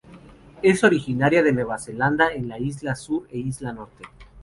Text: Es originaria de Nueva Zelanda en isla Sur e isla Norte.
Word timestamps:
Es 0.63 0.83
originaria 0.83 1.43
de 1.43 1.51
Nueva 1.51 1.77
Zelanda 1.77 2.33
en 2.33 2.51
isla 2.65 2.95
Sur 2.95 3.27
e 3.29 3.37
isla 3.37 3.71
Norte. 3.71 4.03